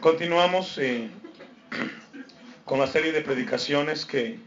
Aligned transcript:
Continuamos 0.00 0.78
eh, 0.78 1.10
con 2.64 2.78
la 2.78 2.86
serie 2.86 3.12
de 3.12 3.20
predicaciones 3.20 4.06
que 4.06 4.40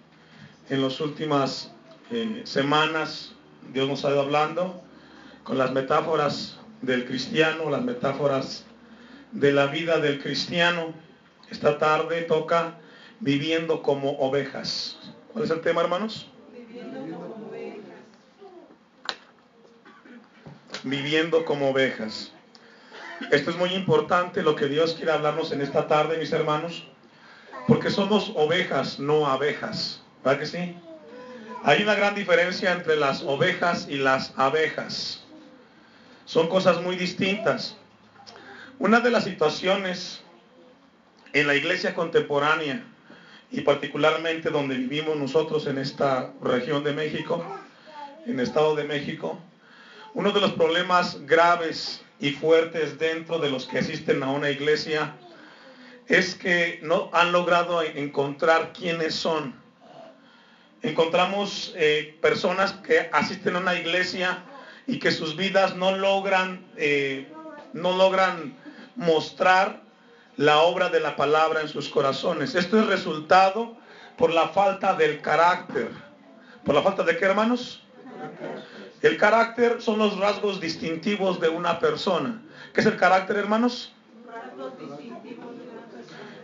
en 0.71 0.81
las 0.81 0.99
últimas 0.99 1.71
eh, 2.09 2.41
semanas 2.43 3.33
Dios 3.71 3.87
nos 3.87 4.03
ha 4.03 4.09
ido 4.09 4.21
hablando, 4.21 4.81
con 5.43 5.59
las 5.59 5.71
metáforas 5.71 6.57
del 6.81 7.05
cristiano, 7.05 7.69
las 7.69 7.83
metáforas 7.83 8.65
de 9.31 9.51
la 9.51 9.67
vida 9.67 9.99
del 9.99 10.23
cristiano. 10.23 10.91
Esta 11.51 11.77
tarde 11.77 12.23
toca 12.23 12.79
viviendo 13.19 13.83
como 13.83 14.17
ovejas. 14.17 14.97
¿Cuál 15.33 15.45
es 15.45 15.51
el 15.51 15.61
tema, 15.61 15.81
hermanos? 15.81 16.31
Viviendo 16.51 16.99
como 17.15 17.47
ovejas. 17.47 17.83
Viviendo 20.83 21.45
como 21.45 21.69
ovejas. 21.69 22.32
Esto 23.31 23.51
es 23.51 23.57
muy 23.57 23.73
importante 23.73 24.43
lo 24.43 24.55
que 24.55 24.67
Dios 24.67 24.93
quiere 24.93 25.11
hablarnos 25.11 25.51
en 25.51 25.61
esta 25.61 25.87
tarde, 25.87 26.17
mis 26.17 26.31
hermanos, 26.31 26.85
porque 27.67 27.89
somos 27.89 28.31
ovejas, 28.35 28.99
no 28.99 29.27
abejas. 29.27 30.01
¿Verdad 30.23 30.39
que 30.39 30.45
sí? 30.45 30.77
Hay 31.63 31.81
una 31.81 31.95
gran 31.95 32.15
diferencia 32.15 32.73
entre 32.73 32.95
las 32.95 33.23
ovejas 33.23 33.87
y 33.89 33.97
las 33.97 34.33
abejas. 34.37 35.23
Son 36.25 36.47
cosas 36.47 36.81
muy 36.81 36.95
distintas. 36.95 37.75
Una 38.79 38.99
de 38.99 39.11
las 39.11 39.23
situaciones 39.23 40.21
en 41.31 41.47
la 41.47 41.55
iglesia 41.55 41.95
contemporánea 41.95 42.83
y 43.51 43.61
particularmente 43.61 44.49
donde 44.49 44.75
vivimos 44.75 45.15
nosotros 45.17 45.67
en 45.67 45.77
esta 45.77 46.33
región 46.41 46.83
de 46.83 46.93
México, 46.93 47.43
en 48.25 48.39
el 48.39 48.45
Estado 48.45 48.75
de 48.75 48.83
México, 48.83 49.39
uno 50.13 50.31
de 50.31 50.41
los 50.41 50.53
problemas 50.53 51.25
graves 51.25 52.02
y 52.19 52.31
fuertes 52.31 52.97
dentro 52.97 53.39
de 53.39 53.49
los 53.49 53.65
que 53.65 53.79
asisten 53.79 54.23
a 54.23 54.31
una 54.31 54.49
iglesia 54.49 55.15
es 56.07 56.35
que 56.35 56.79
no 56.81 57.09
han 57.13 57.31
logrado 57.31 57.81
encontrar 57.81 58.73
quiénes 58.73 59.15
son. 59.15 59.55
Encontramos 60.81 61.73
eh, 61.75 62.17
personas 62.21 62.73
que 62.73 63.09
asisten 63.13 63.55
a 63.55 63.59
una 63.59 63.75
iglesia 63.75 64.43
y 64.85 64.99
que 64.99 65.11
sus 65.11 65.37
vidas 65.37 65.75
no 65.75 65.95
logran, 65.95 66.65
eh, 66.75 67.31
no 67.71 67.95
logran 67.95 68.57
mostrar 68.95 69.81
la 70.35 70.59
obra 70.59 70.89
de 70.89 70.99
la 70.99 71.15
palabra 71.15 71.61
en 71.61 71.69
sus 71.69 71.87
corazones. 71.89 72.55
Esto 72.55 72.79
es 72.79 72.87
resultado 72.87 73.77
por 74.17 74.33
la 74.33 74.49
falta 74.49 74.93
del 74.93 75.21
carácter. 75.21 75.89
¿Por 76.65 76.75
la 76.75 76.81
falta 76.81 77.03
de 77.03 77.17
qué, 77.17 77.25
hermanos? 77.25 77.83
El 79.03 79.17
carácter 79.17 79.81
son 79.81 79.99
los 79.99 80.17
rasgos 80.17 80.61
distintivos 80.61 81.41
de 81.41 81.49
una 81.49 81.77
persona. 81.77 82.41
¿Qué 82.73 82.79
es 82.79 82.87
el 82.87 82.95
carácter, 82.95 83.35
hermanos? 83.35 83.91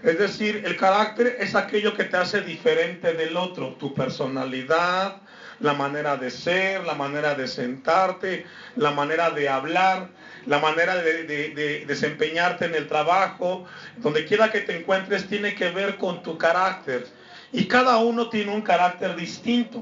Es 0.03 0.19
decir, 0.19 0.63
el 0.65 0.75
carácter 0.75 1.37
es 1.39 1.55
aquello 1.55 1.93
que 1.93 2.03
te 2.03 2.17
hace 2.17 2.41
diferente 2.41 3.13
del 3.13 3.37
otro, 3.37 3.75
tu 3.75 3.93
personalidad, 3.93 5.21
la 5.61 5.73
manera 5.73 6.17
de 6.17 6.29
ser, 6.29 6.83
la 6.83 6.95
manera 6.95 7.33
de 7.33 7.47
sentarte, 7.47 8.45
la 8.75 8.91
manera 8.91 9.29
de 9.29 9.47
hablar, 9.47 10.09
la 10.45 10.59
manera 10.59 10.95
de, 10.97 11.85
desempeñarte 11.87 12.65
en 12.65 12.75
el 12.75 12.89
trabajo, 12.89 13.65
donde 13.97 14.25
quiera 14.25 14.51
que 14.51 14.59
te 14.59 14.77
encuentres, 14.77 15.29
tiene 15.29 15.55
que 15.55 15.69
ver 15.69 15.95
con 15.95 16.21
tu 16.23 16.37
carácter. 16.37 17.07
Y 17.53 17.69
cada 17.69 17.99
uno 17.99 18.27
tiene 18.27 18.53
un 18.53 18.61
carácter 18.61 19.15
distinto. 19.15 19.81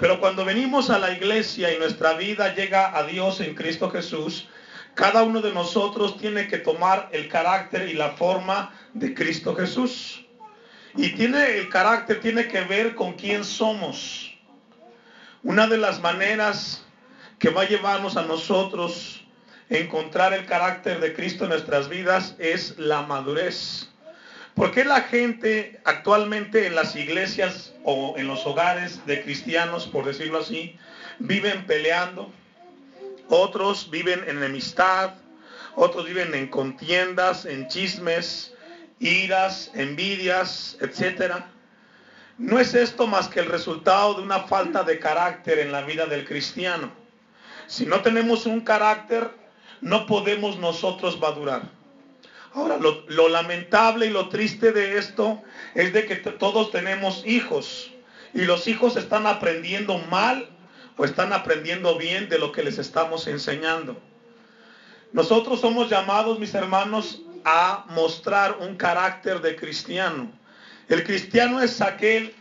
Pero 0.00 0.18
cuando 0.18 0.46
venimos 0.46 0.88
a 0.88 0.98
la 0.98 1.12
iglesia 1.12 1.74
y 1.74 1.78
nuestra 1.78 2.14
vida 2.14 2.54
llega 2.54 2.96
a 2.96 3.02
Dios 3.02 3.38
en 3.42 3.54
Cristo 3.54 3.90
Jesús, 3.90 4.48
cada 4.94 5.22
uno 5.22 5.42
de 5.42 5.52
nosotros 5.52 6.16
tiene 6.16 6.48
que 6.48 6.56
tomar 6.56 7.10
el 7.12 7.28
carácter 7.28 7.86
y 7.86 7.92
la 7.92 8.12
forma 8.12 8.72
de 8.94 9.12
Cristo 9.12 9.54
Jesús. 9.54 10.24
Y 10.96 11.10
tiene 11.10 11.58
el 11.58 11.68
carácter 11.68 12.18
tiene 12.18 12.48
que 12.48 12.62
ver 12.62 12.94
con 12.94 13.12
quién 13.12 13.44
somos. 13.44 14.34
Una 15.42 15.66
de 15.66 15.76
las 15.76 16.00
maneras 16.00 16.82
que 17.38 17.50
va 17.50 17.62
a 17.62 17.68
llevarnos 17.68 18.16
a 18.16 18.22
nosotros 18.22 19.22
a 19.70 19.74
encontrar 19.74 20.32
el 20.32 20.46
carácter 20.46 21.00
de 21.00 21.12
Cristo 21.12 21.44
en 21.44 21.50
nuestras 21.50 21.90
vidas 21.90 22.36
es 22.38 22.78
la 22.78 23.02
madurez. 23.02 23.89
¿Por 24.54 24.72
qué 24.72 24.84
la 24.84 25.02
gente 25.02 25.80
actualmente 25.84 26.66
en 26.66 26.74
las 26.74 26.96
iglesias 26.96 27.72
o 27.84 28.14
en 28.16 28.26
los 28.26 28.46
hogares 28.46 29.06
de 29.06 29.22
cristianos, 29.22 29.86
por 29.86 30.04
decirlo 30.04 30.38
así, 30.38 30.76
viven 31.18 31.66
peleando? 31.66 32.32
Otros 33.28 33.90
viven 33.90 34.24
en 34.26 34.38
enemistad, 34.38 35.14
otros 35.76 36.04
viven 36.06 36.34
en 36.34 36.48
contiendas, 36.48 37.44
en 37.46 37.68
chismes, 37.68 38.52
iras, 38.98 39.70
envidias, 39.74 40.76
etc. 40.80 41.44
No 42.38 42.58
es 42.58 42.74
esto 42.74 43.06
más 43.06 43.28
que 43.28 43.40
el 43.40 43.46
resultado 43.46 44.14
de 44.14 44.22
una 44.22 44.40
falta 44.40 44.82
de 44.82 44.98
carácter 44.98 45.60
en 45.60 45.72
la 45.72 45.82
vida 45.82 46.06
del 46.06 46.26
cristiano. 46.26 46.90
Si 47.66 47.86
no 47.86 48.00
tenemos 48.00 48.46
un 48.46 48.62
carácter, 48.62 49.30
no 49.80 50.06
podemos 50.06 50.58
nosotros 50.58 51.20
madurar. 51.20 51.79
Ahora, 52.52 52.78
lo, 52.78 53.28
lamentable 53.28 54.06
y 54.06 54.10
lo 54.10 54.28
triste 54.28 54.72
de 54.72 54.98
esto 54.98 55.40
es 55.74 55.92
de 55.92 56.06
que 56.06 56.16
todos 56.16 56.72
tenemos 56.72 57.22
hijos 57.24 57.92
y 58.34 58.42
los 58.42 58.66
hijos 58.66 58.96
están 58.96 59.26
aprendiendo 59.26 59.98
mal 59.98 60.48
o 60.96 61.04
están 61.04 61.32
aprendiendo 61.32 61.96
bien 61.96 62.28
de 62.28 62.38
lo 62.38 62.50
que 62.50 62.64
les 62.64 62.78
estamos 62.78 63.28
enseñando. 63.28 64.00
Nosotros 65.12 65.60
somos 65.60 65.88
llamados, 65.88 66.38
mis 66.38 66.54
hermanos, 66.54 67.22
a 67.44 67.84
mostrar 67.88 68.58
un 68.58 68.76
carácter 68.76 69.40
de 69.40 69.56
cristiano. 69.56 70.30
El 70.88 71.04
cristiano 71.04 71.60
es 71.60 71.80
aquel 71.80 72.34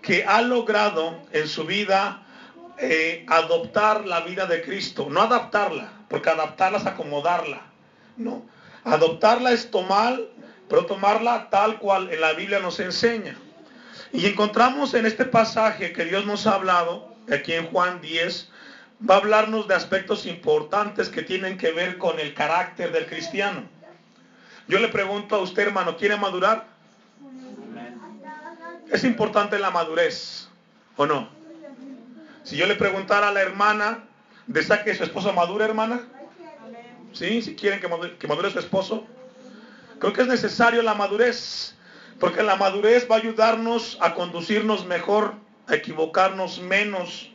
que 0.00 0.24
ha 0.24 0.42
logrado 0.42 1.22
en 1.32 1.48
su 1.48 1.64
vida 1.64 2.24
eh, 2.78 3.24
adoptar 3.28 4.06
la 4.06 4.20
vida 4.20 4.46
de 4.46 4.62
Cristo, 4.62 5.08
no 5.10 5.22
adaptarla, 5.22 5.92
porque 6.08 6.30
adaptarla 6.30 6.78
es 6.78 6.86
acomodarla, 6.86 7.62
no, 8.16 8.44
Adoptarla 8.86 9.50
es 9.50 9.72
tomar, 9.72 10.16
pero 10.68 10.86
tomarla 10.86 11.50
tal 11.50 11.80
cual 11.80 12.08
en 12.12 12.20
la 12.20 12.34
Biblia 12.34 12.60
nos 12.60 12.78
enseña. 12.78 13.36
Y 14.12 14.26
encontramos 14.26 14.94
en 14.94 15.06
este 15.06 15.24
pasaje 15.24 15.92
que 15.92 16.04
Dios 16.04 16.24
nos 16.24 16.46
ha 16.46 16.54
hablado, 16.54 17.12
aquí 17.32 17.52
en 17.52 17.66
Juan 17.66 18.00
10, 18.00 18.48
va 19.08 19.16
a 19.16 19.18
hablarnos 19.18 19.66
de 19.66 19.74
aspectos 19.74 20.24
importantes 20.24 21.08
que 21.08 21.22
tienen 21.22 21.58
que 21.58 21.72
ver 21.72 21.98
con 21.98 22.20
el 22.20 22.32
carácter 22.32 22.92
del 22.92 23.06
cristiano. 23.06 23.64
Yo 24.68 24.78
le 24.78 24.86
pregunto 24.86 25.34
a 25.34 25.40
usted, 25.40 25.64
hermano, 25.64 25.96
¿quiere 25.96 26.16
madurar? 26.16 26.66
Es 28.92 29.02
importante 29.02 29.58
la 29.58 29.72
madurez, 29.72 30.48
¿o 30.96 31.06
no? 31.06 31.28
Si 32.44 32.56
yo 32.56 32.66
le 32.66 32.76
preguntara 32.76 33.28
a 33.28 33.32
la 33.32 33.42
hermana, 33.42 34.04
¿desea 34.46 34.84
que 34.84 34.94
su 34.94 35.02
esposo 35.02 35.32
madure, 35.32 35.64
hermana? 35.64 36.02
¿Sí? 37.12 37.42
Si 37.42 37.54
quieren 37.54 37.80
que 37.80 38.26
madure, 38.28 38.50
su 38.50 38.58
esposo. 38.58 39.06
Creo 39.98 40.12
que 40.12 40.22
es 40.22 40.28
necesario 40.28 40.82
la 40.82 40.94
madurez, 40.94 41.74
porque 42.20 42.42
la 42.42 42.56
madurez 42.56 43.06
va 43.10 43.16
a 43.16 43.18
ayudarnos 43.18 43.98
a 44.00 44.14
conducirnos 44.14 44.86
mejor, 44.86 45.34
a 45.66 45.74
equivocarnos 45.74 46.60
menos 46.60 47.30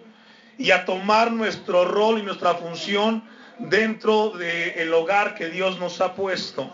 y 0.58 0.72
a 0.72 0.86
tomar 0.86 1.32
nuestro 1.32 1.86
rol 1.86 2.20
y 2.20 2.24
nuestra 2.24 2.56
función 2.56 3.24
dentro 3.58 4.30
del 4.32 4.94
hogar 4.94 5.36
que 5.36 5.50
Dios 5.50 5.80
nos 5.80 6.02
ha 6.02 6.14
puesto. 6.14 6.72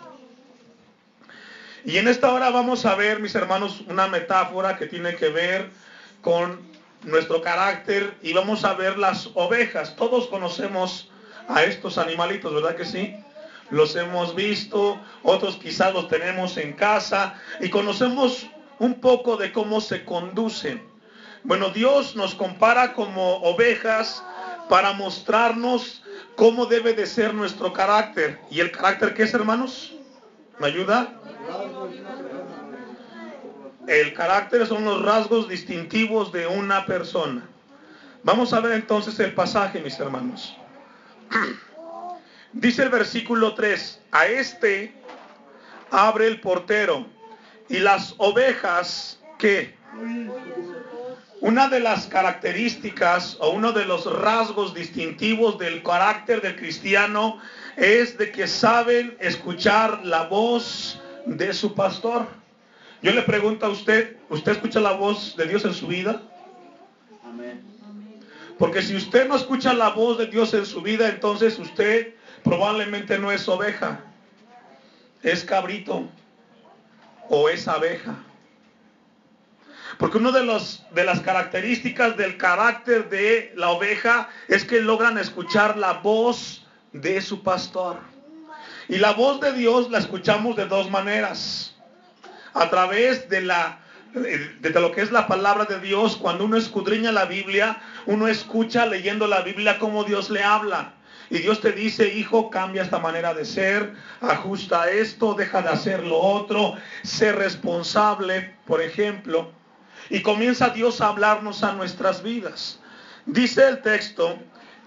Y 1.85 1.97
en 1.97 2.09
esta 2.09 2.33
hora 2.33 2.49
vamos 2.49 2.85
a 2.85 2.95
ver, 2.95 3.21
mis 3.21 3.33
hermanos, 3.35 3.81
una 3.87 4.07
metáfora 4.07 4.77
que 4.77 4.87
tiene 4.87 5.15
que 5.15 5.29
ver 5.29 5.69
con 6.21 6.59
nuestro 7.03 7.41
carácter 7.41 8.13
y 8.21 8.33
vamos 8.33 8.65
a 8.65 8.73
ver 8.73 8.97
las 8.97 9.29
ovejas. 9.35 9.95
Todos 9.95 10.27
conocemos 10.27 11.09
a 11.47 11.63
estos 11.63 11.97
animalitos, 11.97 12.53
¿verdad 12.53 12.75
que 12.75 12.85
sí? 12.85 13.15
Los 13.69 13.95
hemos 13.95 14.35
visto, 14.35 14.99
otros 15.23 15.57
quizás 15.57 15.94
los 15.94 16.07
tenemos 16.07 16.57
en 16.57 16.73
casa 16.73 17.35
y 17.59 17.69
conocemos 17.69 18.47
un 18.79 18.99
poco 19.01 19.38
de 19.38 19.51
cómo 19.51 19.81
se 19.81 20.05
conducen. 20.05 20.81
Bueno, 21.44 21.69
Dios 21.69 22.15
nos 22.15 22.35
compara 22.35 22.94
como 22.94 23.38
ovejas 23.38 24.23
para 24.69 24.94
mostrarnos 24.94 26.03
cómo 26.35 26.65
debe 26.65 26.94
de 26.94 27.05
ser 27.05 27.33
nuestro 27.33 27.73
carácter. 27.73 28.39
¿Y 28.50 28.59
el 28.59 28.71
carácter 28.71 29.13
qué 29.13 29.23
es, 29.23 29.33
hermanos? 29.33 29.93
¿Me 30.59 30.67
ayuda? 30.67 31.13
El 33.88 34.13
carácter 34.13 34.67
son 34.67 34.83
los 34.83 35.01
rasgos 35.01 35.47
distintivos 35.47 36.31
de 36.31 36.47
una 36.47 36.85
persona. 36.85 37.47
Vamos 38.23 38.51
a 38.51 38.59
ver 38.59 38.73
entonces 38.73 39.17
el 39.19 39.33
pasaje, 39.33 39.79
mis 39.79 39.97
hermanos. 40.00 40.57
Dice 42.53 42.83
el 42.83 42.89
versículo 42.89 43.53
3, 43.53 44.01
a 44.12 44.25
este 44.27 44.94
abre 45.91 46.27
el 46.27 46.39
portero 46.41 47.06
y 47.69 47.79
las 47.79 48.15
ovejas 48.18 49.19
que 49.38 49.75
una 51.41 51.68
de 51.69 51.79
las 51.79 52.07
características 52.07 53.38
o 53.39 53.50
uno 53.50 53.71
de 53.71 53.85
los 53.85 54.12
rasgos 54.12 54.74
distintivos 54.74 55.57
del 55.59 55.83
carácter 55.83 56.41
del 56.41 56.56
cristiano 56.56 57.39
es 57.75 58.18
de 58.18 58.31
que 58.31 58.47
saben 58.47 59.15
escuchar 59.19 60.03
la 60.03 60.24
voz 60.24 61.00
de 61.25 61.53
su 61.53 61.75
pastor. 61.75 62.27
Yo 63.03 63.12
le 63.12 63.21
pregunto 63.21 63.68
a 63.68 63.69
usted, 63.69 64.18
¿usted 64.29 64.53
escucha 64.53 64.79
la 64.79 64.94
voz 64.94 65.35
de 65.38 65.45
Dios 65.45 65.63
en 65.65 65.74
su 65.74 65.88
vida? 65.88 66.21
Porque 68.57 68.81
si 68.81 68.95
usted 68.95 69.27
no 69.27 69.36
escucha 69.36 69.74
la 69.74 69.89
voz 69.89 70.18
de 70.18 70.27
Dios 70.27 70.54
en 70.54 70.65
su 70.65 70.81
vida, 70.81 71.09
entonces 71.09 71.59
usted 71.59 72.15
probablemente 72.44 73.19
no 73.19 73.31
es 73.31 73.48
oveja, 73.48 74.00
es 75.21 75.44
cabrito 75.44 76.09
o 77.30 77.50
es 77.50 77.68
abeja. 77.68 78.15
Porque 80.00 80.18
una 80.18 80.31
de, 80.31 80.62
de 80.92 81.04
las 81.04 81.21
características 81.21 82.18
del 82.18 82.38
carácter 82.38 83.09
de 83.09 83.54
la 83.56 83.69
oveja 83.69 84.30
es 84.48 84.63
que 84.65 84.81
logran 84.81 85.18
escuchar 85.18 85.77
la 85.77 85.94
voz 85.94 86.65
de 86.94 87.21
su 87.21 87.44
pastor. 87.44 88.00
Y 88.89 88.98
la 88.98 89.13
voz 89.13 89.39
de 89.39 89.53
Dios 89.53 89.89
la 89.92 90.00
escuchamos 90.00 90.56
de 90.56 90.65
dos 90.65 90.89
maneras. 90.89 91.75
A 92.53 92.69
través 92.69 93.30
de 93.30 93.42
la 93.42 93.80
de 94.17 94.69
lo 94.79 94.91
que 94.91 95.01
es 95.01 95.11
la 95.11 95.27
palabra 95.27 95.65
de 95.65 95.79
Dios, 95.79 96.17
cuando 96.17 96.45
uno 96.45 96.57
escudriña 96.57 97.11
la 97.11 97.25
Biblia, 97.25 97.81
uno 98.05 98.27
escucha 98.27 98.85
leyendo 98.85 99.27
la 99.27 99.41
Biblia 99.41 99.79
cómo 99.79 100.03
Dios 100.03 100.29
le 100.29 100.43
habla. 100.43 100.93
Y 101.29 101.39
Dios 101.39 101.59
te 101.59 101.73
dice, 101.73 102.07
hijo, 102.07 102.49
cambia 102.49 102.83
esta 102.83 102.99
manera 102.99 103.33
de 103.33 103.43
ser, 103.43 103.93
ajusta 104.21 104.89
esto, 104.89 105.33
deja 105.33 105.61
de 105.61 105.69
hacer 105.69 106.05
lo 106.05 106.17
otro, 106.17 106.75
sé 107.03 107.33
responsable, 107.33 108.55
por 108.65 108.81
ejemplo. 108.81 109.51
Y 110.09 110.21
comienza 110.21 110.69
Dios 110.69 111.01
a 111.01 111.09
hablarnos 111.09 111.63
a 111.63 111.73
nuestras 111.73 112.23
vidas. 112.23 112.79
Dice 113.25 113.67
el 113.67 113.81
texto 113.81 114.39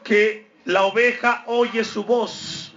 que 0.02 0.50
la 0.64 0.84
oveja 0.84 1.44
oye 1.46 1.84
su 1.84 2.04
voz. 2.04 2.72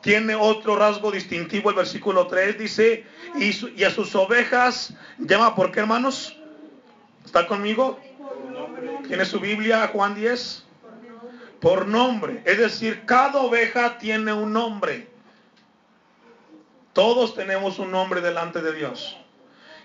Tiene 0.00 0.34
otro 0.34 0.74
rasgo 0.74 1.12
distintivo 1.12 1.70
el 1.70 1.76
versículo 1.76 2.26
3, 2.26 2.58
dice, 2.58 3.06
y, 3.34 3.84
a 3.84 3.90
sus 3.90 4.14
ovejas 4.14 4.94
llama, 5.18 5.54
¿por 5.54 5.72
qué 5.72 5.80
hermanos? 5.80 6.36
¿Está 7.24 7.46
conmigo? 7.46 7.98
¿Tiene 9.06 9.24
su 9.24 9.40
Biblia, 9.40 9.88
Juan 9.92 10.14
10? 10.14 10.64
Por 11.60 11.86
nombre. 11.86 12.42
Es 12.44 12.58
decir, 12.58 13.04
cada 13.06 13.40
oveja 13.40 13.98
tiene 13.98 14.32
un 14.32 14.52
nombre. 14.52 15.08
Todos 16.92 17.34
tenemos 17.34 17.78
un 17.78 17.90
nombre 17.90 18.20
delante 18.20 18.60
de 18.60 18.74
Dios. 18.74 19.16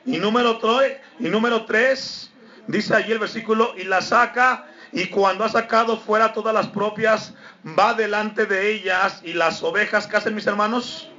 Y 0.05 0.17
número 0.17 0.57
3, 0.57 0.97
y 1.19 1.29
número 1.29 1.65
3 1.65 2.31
dice 2.67 2.95
allí 2.95 3.11
el 3.11 3.19
versículo, 3.19 3.73
y 3.77 3.83
la 3.83 4.01
saca, 4.01 4.67
y 4.91 5.07
cuando 5.07 5.43
ha 5.43 5.49
sacado 5.49 5.97
fuera 5.97 6.33
todas 6.33 6.53
las 6.53 6.67
propias, 6.67 7.33
va 7.77 7.93
delante 7.93 8.45
de 8.45 8.71
ellas, 8.71 9.21
y 9.23 9.33
las 9.33 9.63
ovejas, 9.63 10.07
¿qué 10.07 10.17
hacen 10.17 10.35
mis 10.35 10.47
hermanos? 10.47 11.09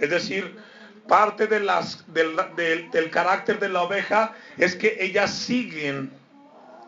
Es 0.00 0.10
decir, 0.10 0.56
parte 1.06 1.46
del, 1.46 1.68
del 2.92 3.10
carácter 3.10 3.58
de 3.58 3.68
la 3.68 3.82
oveja 3.82 4.34
es 4.56 4.74
que 4.74 4.96
ellas 5.00 5.32
siguen 5.32 6.10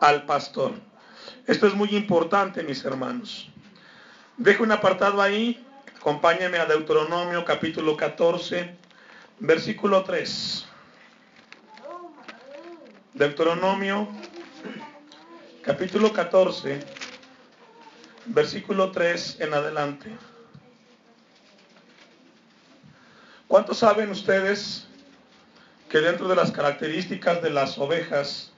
al 0.01 0.25
pastor. 0.25 0.73
Esto 1.47 1.67
es 1.67 1.73
muy 1.73 1.89
importante, 1.95 2.63
mis 2.63 2.83
hermanos. 2.83 3.49
Dejo 4.37 4.63
un 4.63 4.71
apartado 4.71 5.21
ahí. 5.21 5.65
Acompáñenme 5.95 6.57
a 6.57 6.65
Deuteronomio 6.65 7.45
capítulo 7.45 7.95
14 7.95 8.83
versículo 9.39 10.03
3. 10.03 10.65
Deuteronomio, 13.13 14.07
capítulo 15.61 16.11
14, 16.13 16.79
versículo 18.27 18.91
3 18.91 19.37
en 19.41 19.53
adelante. 19.53 20.09
¿Cuántos 23.53 23.77
saben 23.77 24.09
ustedes 24.09 24.87
que 25.87 25.99
dentro 25.99 26.27
de 26.27 26.35
las 26.35 26.51
características 26.51 27.39
de 27.43 27.51
las 27.51 27.77
ovejas 27.77 28.51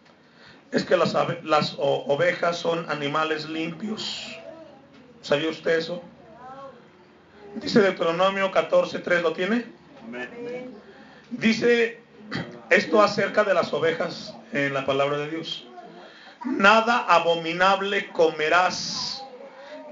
es 0.71 0.85
que 0.85 0.95
las, 0.95 1.13
las 1.43 1.75
ovejas 1.77 2.57
son 2.57 2.89
animales 2.89 3.49
limpios? 3.49 4.25
¿Sabía 5.21 5.49
usted 5.49 5.79
eso? 5.79 6.01
Dice 7.55 7.81
Deuteronomio 7.81 8.49
14, 8.51 8.99
3, 8.99 9.21
¿lo 9.21 9.33
tiene? 9.33 9.65
Dice 11.29 11.99
esto 12.69 13.01
acerca 13.01 13.43
de 13.43 13.53
las 13.53 13.73
ovejas 13.73 14.33
en 14.53 14.73
la 14.73 14.85
palabra 14.85 15.17
de 15.17 15.29
Dios. 15.29 15.67
Nada 16.45 16.99
abominable 16.99 18.07
comerás. 18.13 19.25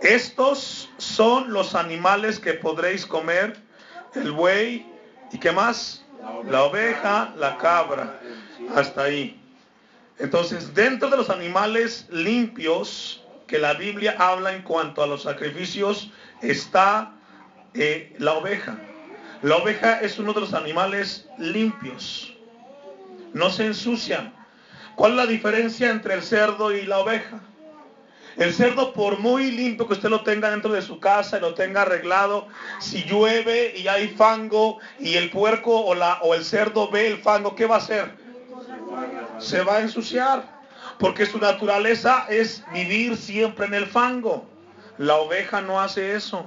Estos 0.02 0.90
son 0.98 1.52
los 1.52 1.76
animales 1.76 2.40
que 2.40 2.54
podréis 2.54 3.06
comer. 3.06 3.62
El 4.16 4.32
buey 4.32 4.93
y 5.34 5.40
qué 5.40 5.52
más? 5.52 6.06
La 6.50 6.64
oveja, 6.64 7.34
la 7.38 7.58
cabra. 7.58 8.20
Hasta 8.74 9.04
ahí. 9.04 9.40
Entonces, 10.20 10.74
dentro 10.74 11.10
de 11.10 11.18
los 11.18 11.30
animales 11.30 12.08
limpios 12.10 13.26
que 13.48 13.58
la 13.58 13.74
Biblia 13.74 14.16
habla 14.18 14.54
en 14.54 14.62
cuanto 14.62 15.04
a 15.04 15.08
los 15.08 15.24
sacrificios, 15.24 16.12
está 16.42 17.14
eh, 17.74 18.16
la 18.20 18.34
oveja. 18.34 18.78
La 19.42 19.58
oveja 19.58 20.00
es 20.00 20.18
uno 20.20 20.34
de 20.34 20.42
los 20.42 20.54
animales 20.54 21.28
limpios. 21.38 22.34
No 23.34 23.50
se 23.50 23.66
ensucian. 23.66 24.34
¿Cuál 24.96 25.12
es 25.12 25.18
la 25.18 25.26
diferencia 25.26 25.90
entre 25.90 26.14
el 26.14 26.22
cerdo 26.22 26.72
y 26.72 26.84
la 26.84 27.00
oveja? 27.00 27.42
El 28.38 28.54
cerdo, 28.54 28.94
por 28.94 29.20
muy 29.20 29.52
limpio 29.52 29.88
que 29.88 29.94
usted 29.94 30.10
lo 30.10 30.24
tenga 30.24 30.50
dentro 30.50 30.72
de 30.72 30.82
su 30.82 31.00
casa 31.00 31.38
y 31.38 31.42
lo 31.42 31.54
tenga 31.54 31.84
arreglado, 31.84 32.48
si 32.80 33.04
llueve 33.04 33.74
y 33.76 33.88
hay 33.88 34.10
fango 34.10 34.80
y 35.00 35.16
el 35.16 35.30
puerco 35.30 35.82
o, 35.82 36.34
el 36.34 36.44
cerdo 36.44 36.90
ve 36.90 37.08
el 37.08 37.18
fango, 37.18 37.56
¿qué 37.56 37.66
va 37.66 37.76
a 37.76 37.80
hacer? 37.80 38.12
Se 39.38 39.62
va 39.62 39.78
a 39.78 39.82
ensuciar. 39.82 40.52
Porque 41.00 41.26
su 41.26 41.40
naturaleza 41.40 42.28
es 42.30 42.64
vivir 42.72 43.18
siempre 43.18 43.66
en 43.66 43.74
el 43.74 43.88
fango. 43.88 44.46
La 44.98 45.16
oveja 45.16 45.62
no 45.62 45.82
hace 45.82 46.16
eso. 46.16 46.46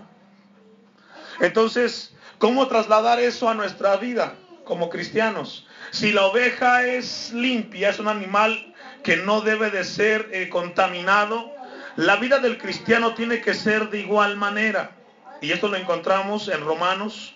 Entonces, 1.40 2.16
¿Cómo 2.38 2.68
trasladar 2.68 3.18
eso 3.18 3.48
a 3.48 3.54
nuestra 3.54 3.96
vida 3.96 4.34
como 4.64 4.90
cristianos? 4.90 5.66
Si 5.90 6.12
la 6.12 6.26
oveja 6.26 6.86
es 6.86 7.32
limpia, 7.32 7.88
es 7.88 7.98
un 7.98 8.08
animal 8.08 8.74
que 9.02 9.16
no 9.16 9.40
debe 9.40 9.70
de 9.70 9.84
ser 9.84 10.28
eh, 10.32 10.50
contaminado, 10.50 11.50
la 11.96 12.16
vida 12.16 12.38
del 12.38 12.58
cristiano 12.58 13.14
tiene 13.14 13.40
que 13.40 13.54
ser 13.54 13.88
de 13.88 14.00
igual 14.00 14.37
manera. 14.37 14.93
Y 15.40 15.52
esto 15.52 15.69
lo 15.69 15.76
encontramos 15.76 16.48
en 16.48 16.60
Romanos, 16.62 17.34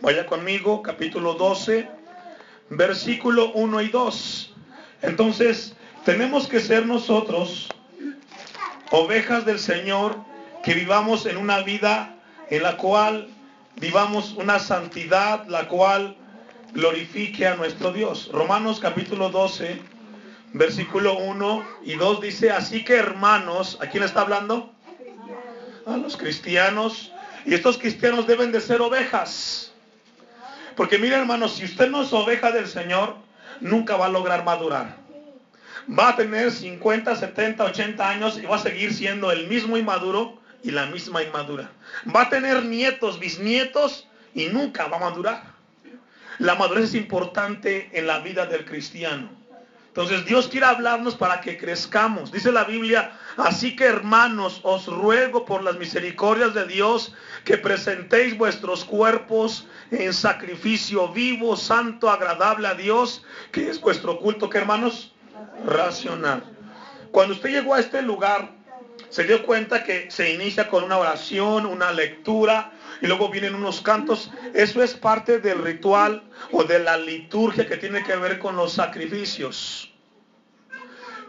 vaya 0.00 0.26
conmigo, 0.26 0.82
capítulo 0.82 1.34
12, 1.34 1.88
versículo 2.70 3.52
1 3.52 3.80
y 3.82 3.88
2. 3.88 4.54
Entonces, 5.02 5.74
tenemos 6.04 6.46
que 6.46 6.60
ser 6.60 6.86
nosotros 6.86 7.68
ovejas 8.90 9.44
del 9.44 9.58
Señor 9.58 10.16
que 10.62 10.74
vivamos 10.74 11.26
en 11.26 11.36
una 11.36 11.62
vida 11.62 12.16
en 12.50 12.62
la 12.62 12.76
cual 12.76 13.28
vivamos 13.76 14.32
una 14.32 14.58
santidad 14.58 15.46
la 15.46 15.68
cual 15.68 16.16
glorifique 16.72 17.46
a 17.46 17.56
nuestro 17.56 17.92
Dios. 17.92 18.30
Romanos 18.32 18.78
capítulo 18.80 19.30
12, 19.30 19.80
versículo 20.58 21.18
1 21.18 21.66
y 21.84 21.94
2 21.94 22.20
dice, 22.20 22.50
así 22.50 22.84
que 22.84 22.96
hermanos, 22.96 23.78
¿a 23.80 23.86
quién 23.86 24.02
está 24.02 24.22
hablando? 24.22 24.72
A 25.86 25.96
los 25.96 26.16
cristianos. 26.16 27.12
Y 27.44 27.54
estos 27.54 27.78
cristianos 27.78 28.26
deben 28.26 28.52
de 28.52 28.60
ser 28.60 28.80
ovejas. 28.80 29.72
Porque 30.76 30.98
mire 30.98 31.16
hermanos, 31.16 31.54
si 31.54 31.64
usted 31.64 31.90
no 31.90 32.02
es 32.02 32.12
oveja 32.12 32.50
del 32.50 32.66
Señor, 32.66 33.16
nunca 33.60 33.96
va 33.96 34.06
a 34.06 34.10
lograr 34.10 34.44
madurar. 34.44 34.96
Va 35.88 36.10
a 36.10 36.16
tener 36.16 36.50
50, 36.50 37.14
70, 37.14 37.64
80 37.64 38.08
años 38.08 38.38
y 38.38 38.46
va 38.46 38.56
a 38.56 38.58
seguir 38.60 38.92
siendo 38.92 39.30
el 39.30 39.46
mismo 39.46 39.76
inmaduro 39.76 40.40
y 40.62 40.72
la 40.72 40.86
misma 40.86 41.22
inmadura. 41.22 41.70
Va 42.14 42.22
a 42.22 42.28
tener 42.28 42.64
nietos, 42.64 43.20
bisnietos 43.20 44.08
y 44.34 44.46
nunca 44.46 44.88
va 44.88 44.96
a 44.96 45.10
madurar. 45.10 45.42
La 46.38 46.56
madurez 46.56 46.86
es 46.86 46.94
importante 46.94 47.88
en 47.92 48.06
la 48.06 48.18
vida 48.18 48.46
del 48.46 48.64
cristiano. 48.64 49.45
Entonces 49.96 50.26
Dios 50.26 50.48
quiere 50.48 50.66
hablarnos 50.66 51.14
para 51.14 51.40
que 51.40 51.56
crezcamos. 51.56 52.30
Dice 52.30 52.52
la 52.52 52.64
Biblia, 52.64 53.12
así 53.38 53.74
que 53.74 53.86
hermanos, 53.86 54.60
os 54.62 54.84
ruego 54.88 55.46
por 55.46 55.64
las 55.64 55.78
misericordias 55.78 56.52
de 56.52 56.66
Dios 56.66 57.14
que 57.46 57.56
presentéis 57.56 58.36
vuestros 58.36 58.84
cuerpos 58.84 59.66
en 59.90 60.12
sacrificio 60.12 61.08
vivo, 61.08 61.56
santo, 61.56 62.10
agradable 62.10 62.68
a 62.68 62.74
Dios, 62.74 63.24
que 63.52 63.70
es 63.70 63.80
vuestro 63.80 64.18
culto, 64.18 64.50
que 64.50 64.58
hermanos, 64.58 65.14
racional. 65.64 66.44
Cuando 67.10 67.32
usted 67.32 67.48
llegó 67.48 67.72
a 67.72 67.80
este 67.80 68.02
lugar, 68.02 68.50
se 69.08 69.24
dio 69.24 69.46
cuenta 69.46 69.82
que 69.82 70.10
se 70.10 70.30
inicia 70.30 70.68
con 70.68 70.84
una 70.84 70.98
oración, 70.98 71.64
una 71.64 71.90
lectura 71.90 72.70
y 73.00 73.06
luego 73.06 73.30
vienen 73.30 73.54
unos 73.54 73.80
cantos. 73.80 74.30
Eso 74.52 74.82
es 74.82 74.92
parte 74.92 75.38
del 75.38 75.62
ritual 75.62 76.22
o 76.52 76.64
de 76.64 76.80
la 76.80 76.98
liturgia 76.98 77.66
que 77.66 77.78
tiene 77.78 78.02
que 78.02 78.16
ver 78.16 78.38
con 78.38 78.56
los 78.56 78.72
sacrificios. 78.72 79.85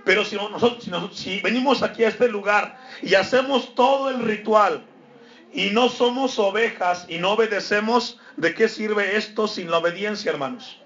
Pero 0.08 0.24
si, 0.24 0.38
nosotros, 0.38 0.88
si, 1.14 1.42
venimos 1.42 1.84
aquí 1.84 2.06
a 2.06 2.08
este 2.08 2.30
lugar 2.30 2.80
y 3.02 3.14
hacemos 3.16 3.76
todo 3.76 4.10
el 4.10 4.22
ritual 4.22 4.86
y 5.52 5.72
no 5.72 5.90
somos 5.90 6.40
ovejas 6.40 7.06
y 7.10 7.18
no 7.18 7.32
obedecemos, 7.34 8.18
¿de 8.38 8.54
qué 8.54 8.70
sirve 8.70 9.18
esto 9.18 9.50
sin 9.50 9.70
la 9.70 9.80
obediencia, 9.80 10.32
hermanos? 10.32 10.80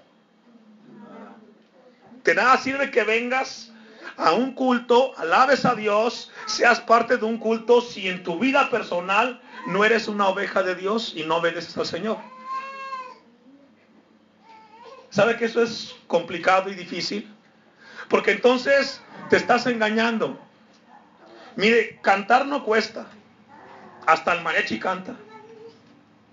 De 2.24 2.34
nada 2.34 2.56
sirve 2.56 2.90
que 2.90 3.04
vengas 3.04 3.72
a 4.16 4.32
un 4.32 4.54
culto, 4.54 5.16
alabes 5.16 5.64
a 5.66 5.76
Dios, 5.76 6.32
seas 6.46 6.80
parte 6.80 7.16
de 7.16 7.24
un 7.24 7.38
culto 7.38 7.80
si 7.80 8.08
en 8.08 8.24
tu 8.24 8.40
vida 8.40 8.70
personal 8.70 9.40
no 9.68 9.84
eres 9.84 10.08
una 10.08 10.26
oveja 10.26 10.64
de 10.64 10.74
Dios 10.74 11.12
y 11.14 11.22
no 11.22 11.36
obedeces 11.36 11.76
al 11.76 11.86
Señor. 11.86 12.18
¿Sabe 15.10 15.36
que 15.36 15.44
eso 15.44 15.62
es 15.62 15.94
complicado 16.08 16.70
y 16.70 16.74
difícil? 16.74 17.32
Porque 18.08 18.32
entonces 18.32 19.00
te 19.32 19.38
estás 19.38 19.64
engañando. 19.64 20.38
Mire, 21.56 21.98
cantar 22.02 22.44
no 22.44 22.62
cuesta. 22.62 23.06
Hasta 24.04 24.34
el 24.34 24.42
mariachi 24.42 24.78
canta. 24.78 25.14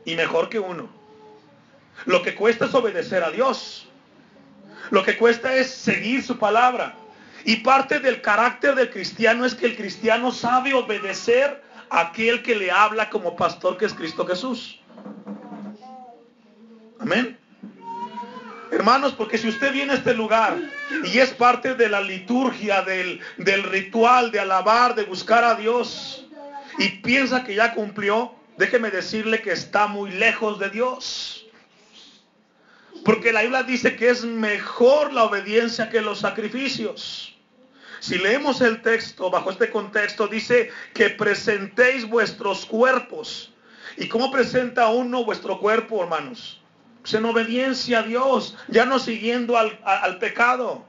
Y 0.04 0.16
mejor 0.16 0.50
que 0.50 0.60
uno. 0.60 0.90
Lo 2.06 2.22
que 2.22 2.36
cuesta 2.36 2.66
es 2.66 2.76
obedecer 2.76 3.24
a 3.24 3.32
Dios. 3.32 3.88
Lo 4.90 5.02
que 5.02 5.18
cuesta 5.18 5.56
es 5.56 5.72
seguir 5.72 6.22
su 6.24 6.38
palabra. 6.38 6.94
Y 7.46 7.56
parte 7.62 8.02
del 8.02 8.20
carácter 8.20 8.76
del 8.76 8.90
cristiano 8.90 9.46
es 9.46 9.56
que 9.56 9.68
el 9.68 9.78
cristiano 9.78 10.34
sabe 10.34 10.74
obedecer 10.74 11.64
a 11.90 12.02
aquel 12.02 12.44
que 12.44 12.54
le 12.54 12.70
habla 12.70 13.10
como 13.10 13.38
pastor 13.38 13.78
que 13.78 13.86
es 13.86 13.94
Cristo 13.94 14.28
Jesús. 14.28 14.78
Amén. 17.00 17.39
Hermanos, 18.72 19.14
porque 19.14 19.38
si 19.38 19.48
usted 19.48 19.74
viene 19.74 19.94
a 19.94 19.96
este 19.96 20.14
lugar 20.14 20.58
y 21.04 21.18
es 21.18 21.32
parte 21.32 21.74
de 21.74 21.90
la 21.90 22.02
liturgia, 22.02 22.84
del, 22.84 23.22
ritual, 23.64 24.32
de 24.32 24.40
alabar, 24.40 24.94
de 24.94 25.04
buscar 25.04 25.44
a 25.44 25.56
Dios, 25.56 26.28
y 26.78 26.90
piensa 27.02 27.44
que 27.44 27.56
ya 27.56 27.74
cumplió, 27.74 28.34
déjeme 28.58 28.92
decirle 28.92 29.42
que 29.42 29.52
está 29.52 29.88
muy 29.88 30.12
lejos 30.12 30.60
de 30.60 30.70
Dios. 30.70 31.48
Porque 33.04 33.34
la 33.34 33.42
Biblia 33.42 33.64
dice 33.64 33.96
que 33.96 34.10
es 34.10 34.24
mejor 34.24 35.14
la 35.14 35.24
obediencia 35.24 35.90
que 35.90 36.02
los 36.02 36.20
sacrificios. 36.20 37.36
Si 38.00 38.18
leemos 38.18 38.62
el 38.62 38.82
texto 38.82 39.30
bajo 39.30 39.50
este 39.50 39.70
contexto, 39.72 40.28
dice 40.28 40.70
que 40.94 41.10
presentéis 41.10 42.08
vuestros 42.08 42.66
cuerpos. 42.66 43.52
¿Y 43.98 44.08
cómo 44.08 44.32
presenta 44.32 44.90
uno 44.90 45.26
vuestro 45.26 45.60
cuerpo, 45.60 46.02
hermanos? 46.04 46.62
En 47.12 47.26
obediencia 47.26 48.00
a 48.00 48.04
Dios, 48.04 48.56
ya 48.68 48.86
no 48.86 49.00
siguiendo 49.00 49.58
al, 49.58 49.80
al 49.84 50.20
pecado. 50.20 50.86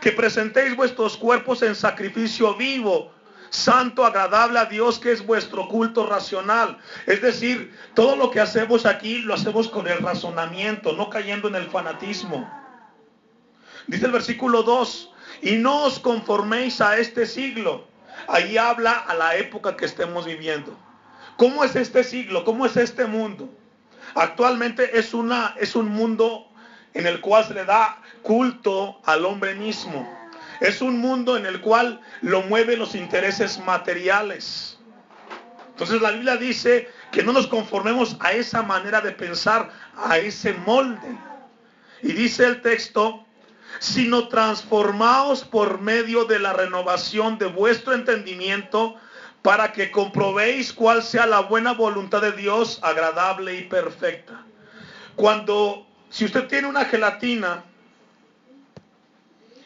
Que 0.00 0.12
presentéis 0.12 0.76
vuestros 0.76 1.16
cuerpos 1.16 1.62
en 1.62 1.74
sacrificio 1.74 2.54
vivo, 2.54 3.12
santo, 3.50 4.04
agradable 4.04 4.58
a 4.58 4.66
Dios, 4.66 4.98
que 4.98 5.12
es 5.12 5.24
vuestro 5.24 5.68
culto 5.68 6.06
racional. 6.06 6.78
Es 7.06 7.20
decir, 7.20 7.76
todo 7.94 8.16
lo 8.16 8.30
que 8.30 8.40
hacemos 8.40 8.86
aquí 8.86 9.18
lo 9.18 9.34
hacemos 9.34 9.68
con 9.68 9.86
el 9.88 9.98
razonamiento, 9.98 10.92
no 10.92 11.10
cayendo 11.10 11.48
en 11.48 11.56
el 11.56 11.68
fanatismo. 11.68 12.48
Dice 13.86 14.06
el 14.06 14.12
versículo 14.12 14.62
2, 14.62 15.12
y 15.42 15.56
no 15.56 15.84
os 15.84 15.98
conforméis 15.98 16.80
a 16.80 16.98
este 16.98 17.26
siglo. 17.26 17.86
Ahí 18.26 18.58
habla 18.58 18.92
a 18.92 19.14
la 19.14 19.36
época 19.36 19.76
que 19.76 19.84
estemos 19.84 20.26
viviendo. 20.26 20.76
¿Cómo 21.36 21.64
es 21.64 21.76
este 21.76 22.04
siglo? 22.04 22.44
¿Cómo 22.44 22.66
es 22.66 22.76
este 22.76 23.06
mundo? 23.06 23.48
Actualmente 24.14 24.98
es, 24.98 25.14
una, 25.14 25.54
es 25.58 25.76
un 25.76 25.88
mundo 25.88 26.48
en 26.94 27.06
el 27.06 27.20
cual 27.20 27.44
se 27.44 27.54
le 27.54 27.64
da 27.64 28.02
culto 28.22 29.00
al 29.04 29.24
hombre 29.24 29.54
mismo. 29.54 30.08
Es 30.60 30.82
un 30.82 30.98
mundo 30.98 31.36
en 31.36 31.46
el 31.46 31.60
cual 31.60 32.00
lo 32.20 32.42
mueven 32.42 32.78
los 32.78 32.94
intereses 32.94 33.58
materiales. 33.64 34.78
Entonces 35.68 36.02
la 36.02 36.10
Biblia 36.10 36.36
dice 36.36 36.90
que 37.12 37.22
no 37.22 37.32
nos 37.32 37.46
conformemos 37.46 38.16
a 38.20 38.32
esa 38.32 38.62
manera 38.62 39.00
de 39.00 39.12
pensar, 39.12 39.70
a 39.96 40.18
ese 40.18 40.52
molde. 40.54 41.16
Y 42.02 42.12
dice 42.12 42.44
el 42.46 42.62
texto, 42.62 43.24
sino 43.78 44.28
transformaos 44.28 45.44
por 45.44 45.80
medio 45.80 46.24
de 46.24 46.40
la 46.40 46.52
renovación 46.52 47.38
de 47.38 47.46
vuestro 47.46 47.94
entendimiento 47.94 48.96
para 49.48 49.72
que 49.72 49.90
comprobéis 49.90 50.74
cuál 50.74 51.02
sea 51.02 51.24
la 51.26 51.40
buena 51.40 51.72
voluntad 51.72 52.20
de 52.20 52.32
Dios, 52.32 52.80
agradable 52.82 53.54
y 53.54 53.62
perfecta. 53.62 54.44
Cuando, 55.16 55.86
si 56.10 56.26
usted 56.26 56.46
tiene 56.48 56.68
una 56.68 56.84
gelatina, 56.84 57.64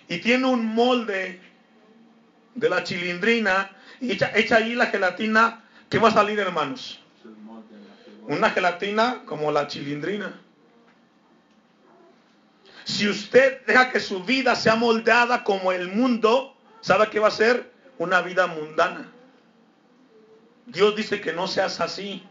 y 0.07 0.19
tiene 0.19 0.47
un 0.47 0.65
molde 0.65 1.41
de 2.55 2.69
la 2.71 2.85
chilindrina 2.85 3.73
y 4.01 4.13
echa, 4.13 4.31
echa 4.37 4.59
ahí 4.59 4.77
la 4.77 4.87
gelatina, 4.87 5.65
¿qué 5.91 5.99
va 5.99 6.11
a 6.11 6.13
salir, 6.13 6.39
hermanos? 6.39 7.01
Una 8.29 8.51
gelatina 8.51 9.23
como 9.27 9.51
la 9.51 9.67
chilindrina. 9.67 10.41
Si 12.85 13.09
usted 13.09 13.67
deja 13.67 13.91
que 13.91 13.99
su 13.99 14.23
vida 14.23 14.55
sea 14.55 14.77
moldeada 14.77 15.43
como 15.43 15.73
el 15.73 15.89
mundo, 15.89 16.57
¿sabe 16.83 17.11
qué 17.11 17.19
va 17.19 17.27
a 17.27 17.33
ser? 17.33 17.73
Una 17.99 18.21
vida 18.21 18.47
mundana. 18.47 19.11
Dios 20.67 20.97
dice 20.97 21.21
que 21.21 21.33
no 21.33 21.49
seas 21.49 21.81
así, 21.81 22.25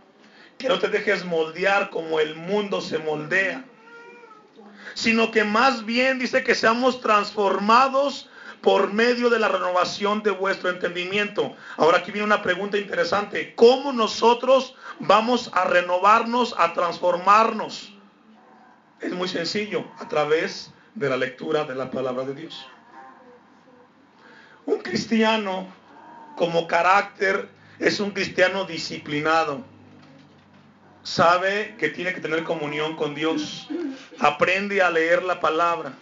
que 0.57 0.67
no 0.67 0.79
te 0.79 0.87
dejes 0.87 1.25
moldear 1.25 1.89
como 1.89 2.19
el 2.19 2.35
mundo 2.35 2.81
se 2.81 2.97
moldea 2.97 3.65
sino 4.93 5.31
que 5.31 5.43
más 5.43 5.85
bien 5.85 6.19
dice 6.19 6.43
que 6.43 6.55
seamos 6.55 7.01
transformados 7.01 8.29
por 8.61 8.93
medio 8.93 9.29
de 9.29 9.39
la 9.39 9.47
renovación 9.47 10.21
de 10.21 10.31
vuestro 10.31 10.69
entendimiento. 10.69 11.55
Ahora 11.77 11.99
aquí 11.99 12.11
viene 12.11 12.27
una 12.27 12.43
pregunta 12.43 12.77
interesante. 12.77 13.53
¿Cómo 13.55 13.91
nosotros 13.91 14.75
vamos 14.99 15.49
a 15.53 15.65
renovarnos, 15.65 16.53
a 16.57 16.73
transformarnos? 16.73 17.93
Es 18.99 19.11
muy 19.13 19.27
sencillo, 19.27 19.85
a 19.99 20.07
través 20.07 20.71
de 20.93 21.09
la 21.09 21.17
lectura 21.17 21.63
de 21.63 21.73
la 21.73 21.89
palabra 21.89 22.23
de 22.23 22.35
Dios. 22.35 22.67
Un 24.67 24.79
cristiano 24.79 25.67
como 26.35 26.67
carácter 26.67 27.49
es 27.81 27.99
un 27.99 28.11
cristiano 28.11 28.63
disciplinado 28.63 29.63
sabe 31.03 31.75
que 31.77 31.89
tiene 31.89 32.13
que 32.13 32.21
tener 32.21 32.43
comunión 32.43 32.95
con 32.95 33.15
Dios. 33.15 33.67
Aprende 34.19 34.81
a 34.81 34.89
leer 34.89 35.23
la 35.23 35.39
palabra. 35.39 35.93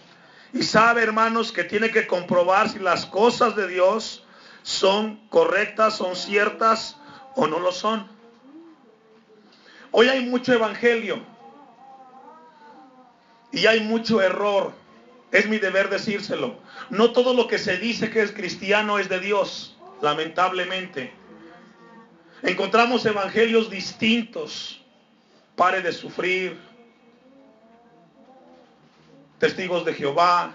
Y 0.52 0.62
sabe, 0.62 1.02
hermanos, 1.02 1.52
que 1.52 1.64
tiene 1.64 1.90
que 1.90 2.06
comprobar 2.06 2.68
si 2.68 2.78
las 2.78 3.06
cosas 3.06 3.54
de 3.56 3.68
Dios 3.68 4.24
son 4.62 5.20
correctas, 5.28 5.96
son 5.96 6.16
ciertas 6.16 6.96
o 7.34 7.46
no 7.46 7.60
lo 7.60 7.72
son. 7.72 8.06
Hoy 9.92 10.08
hay 10.08 10.26
mucho 10.26 10.52
evangelio 10.52 11.20
y 13.52 13.66
hay 13.66 13.80
mucho 13.80 14.20
error. 14.20 14.72
Es 15.32 15.48
mi 15.48 15.58
deber 15.58 15.88
decírselo. 15.88 16.58
No 16.90 17.12
todo 17.12 17.34
lo 17.34 17.46
que 17.46 17.58
se 17.58 17.76
dice 17.76 18.10
que 18.10 18.22
es 18.22 18.32
cristiano 18.32 18.98
es 18.98 19.08
de 19.08 19.20
Dios, 19.20 19.76
lamentablemente. 20.02 21.19
Encontramos 22.42 23.04
evangelios 23.04 23.68
distintos 23.68 24.80
pare 25.56 25.82
de 25.82 25.92
sufrir, 25.92 26.58
testigos 29.38 29.84
de 29.84 29.92
Jehová, 29.92 30.54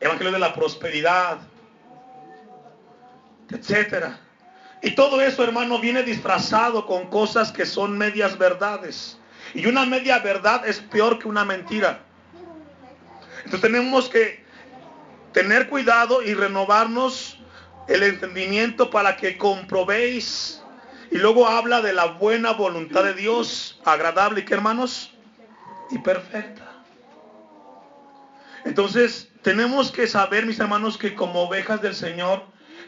evangelio 0.00 0.32
de 0.32 0.38
la 0.38 0.54
prosperidad, 0.54 1.38
etcétera. 3.50 4.20
Y 4.82 4.90
todo 4.90 5.20
eso, 5.22 5.42
hermano, 5.42 5.78
viene 5.78 6.02
disfrazado 6.02 6.86
con 6.86 7.08
cosas 7.08 7.50
que 7.50 7.64
son 7.64 7.96
medias 7.96 8.36
verdades. 8.36 9.18
Y 9.54 9.66
una 9.66 9.86
media 9.86 10.18
verdad 10.18 10.68
es 10.68 10.78
peor 10.80 11.18
que 11.18 11.26
una 11.26 11.44
mentira. 11.44 12.00
Entonces 13.44 13.62
tenemos 13.62 14.08
que 14.08 14.44
tener 15.32 15.68
cuidado 15.68 16.22
y 16.22 16.34
renovarnos 16.34 17.38
el 17.88 18.02
entendimiento 18.02 18.90
para 18.90 19.16
que 19.16 19.36
comprobéis 19.36 20.62
y 21.10 21.16
luego 21.16 21.48
habla 21.48 21.80
de 21.80 21.94
la 21.94 22.04
buena 22.04 22.52
voluntad 22.52 23.02
de 23.02 23.14
Dios, 23.14 23.80
agradable, 23.84 24.44
¿qué 24.44 24.54
hermanos? 24.54 25.10
Y 25.90 25.98
perfecta. 25.98 26.70
Entonces, 28.64 29.28
tenemos 29.42 29.90
que 29.90 30.06
saber, 30.06 30.44
mis 30.44 30.60
hermanos, 30.60 30.98
que 30.98 31.14
como 31.14 31.44
ovejas 31.44 31.80
del 31.80 31.94
Señor, 31.94 32.42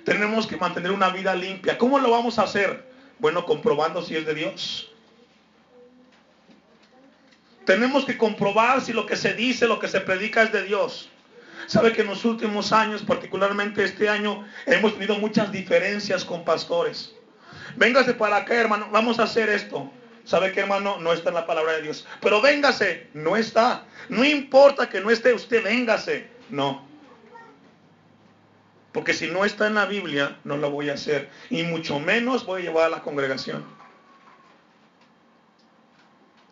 tenemos 0.04 0.47
que 0.47 0.59
mantener 0.59 0.92
una 0.92 1.09
vida 1.09 1.35
limpia. 1.35 1.78
¿Cómo 1.78 1.99
lo 1.99 2.11
vamos 2.11 2.38
a 2.38 2.42
hacer? 2.42 2.90
Bueno, 3.19 3.47
comprobando 3.47 4.02
si 4.02 4.16
es 4.16 4.26
de 4.26 4.35
Dios. 4.35 4.92
Tenemos 7.64 8.04
que 8.04 8.19
comprobar 8.19 8.83
si 8.83 8.92
lo 8.92 9.07
que 9.07 9.16
se 9.16 9.33
dice, 9.33 9.66
lo 9.66 9.78
que 9.78 9.88
se 9.88 10.00
predica 10.00 10.42
es 10.42 10.52
de 10.52 10.64
Dios. 10.64 11.09
Sabe 11.70 11.92
que 11.92 12.00
en 12.00 12.08
los 12.08 12.24
últimos 12.24 12.72
años, 12.72 13.02
particularmente 13.02 13.84
este 13.84 14.08
año, 14.08 14.44
hemos 14.66 14.94
tenido 14.94 15.14
muchas 15.20 15.52
diferencias 15.52 16.24
con 16.24 16.44
pastores. 16.44 17.14
Véngase 17.76 18.12
para 18.12 18.38
acá, 18.38 18.54
hermano, 18.54 18.88
vamos 18.90 19.20
a 19.20 19.22
hacer 19.22 19.48
esto. 19.48 19.88
¿Sabe 20.24 20.50
qué, 20.50 20.62
hermano? 20.62 20.98
No 20.98 21.12
está 21.12 21.28
en 21.28 21.36
la 21.36 21.46
palabra 21.46 21.74
de 21.74 21.82
Dios. 21.82 22.08
Pero 22.20 22.42
véngase, 22.42 23.06
no 23.14 23.36
está. 23.36 23.84
No 24.08 24.24
importa 24.24 24.88
que 24.88 25.00
no 25.00 25.12
esté 25.12 25.32
usted, 25.32 25.62
véngase. 25.62 26.28
No. 26.48 26.84
Porque 28.90 29.14
si 29.14 29.28
no 29.28 29.44
está 29.44 29.68
en 29.68 29.76
la 29.76 29.86
Biblia, 29.86 30.38
no 30.42 30.56
lo 30.56 30.72
voy 30.72 30.90
a 30.90 30.94
hacer. 30.94 31.30
Y 31.50 31.62
mucho 31.62 32.00
menos 32.00 32.46
voy 32.46 32.62
a 32.62 32.64
llevar 32.64 32.86
a 32.86 32.96
la 32.96 33.02
congregación. 33.02 33.64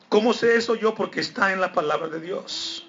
¿Cómo 0.09 0.33
sé 0.33 0.55
eso 0.55 0.77
yo? 0.77 0.95
Porque 0.95 1.19
está 1.19 1.53
en 1.53 1.61
la 1.61 1.73
palabra 1.73 2.07
de 2.07 2.21
Dios. 2.21 2.88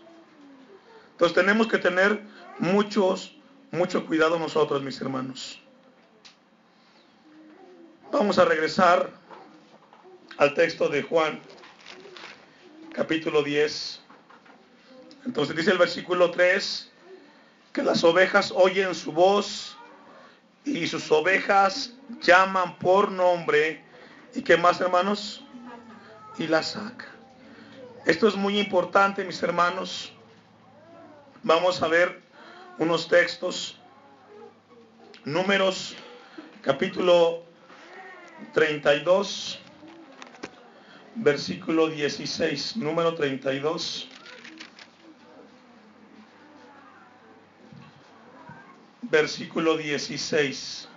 Entonces 1.20 1.36
tenemos 1.36 1.68
que 1.68 1.78
tener 1.78 2.22
muchos, 2.60 3.36
mucho 3.72 4.06
cuidado 4.06 4.40
nosotros, 4.40 4.82
mis 4.82 5.02
hermanos. 5.02 5.60
Vamos 8.10 8.40
a 8.40 8.46
regresar 8.46 9.10
al 10.38 10.54
texto 10.54 10.88
de 10.88 11.04
Juan, 11.04 11.42
capítulo 12.94 13.44
10. 13.44 14.00
Entonces 15.26 15.58
dice 15.58 15.72
el 15.72 15.78
versículo 15.78 16.32
3, 16.32 16.90
que 17.74 17.84
las 17.84 18.02
ovejas 18.06 18.54
oyen 18.56 18.96
su 18.96 19.12
voz 19.12 19.76
y 20.64 20.88
sus 20.88 21.12
ovejas 21.12 21.96
llaman 22.22 22.80
por 22.80 23.12
nombre. 23.12 23.84
¿Y 24.34 24.42
qué 24.42 24.56
más, 24.56 24.80
hermanos? 24.80 25.44
Y 26.38 26.48
la 26.48 26.64
saca. 26.64 27.08
Esto 28.06 28.30
es 28.30 28.38
muy 28.38 28.58
importante, 28.58 29.26
mis 29.26 29.44
hermanos. 29.44 30.14
Vamos 31.44 31.82
a 31.82 31.88
ver 31.88 32.22
unos 32.78 33.08
textos. 33.08 33.78
Números 35.24 35.96
capítulo 36.62 37.44
32, 38.54 39.60
versículo 41.16 41.88
16. 41.88 42.76
Número 42.76 43.16
32. 43.16 44.10
Versículo 49.04 49.78
16. 49.78 50.89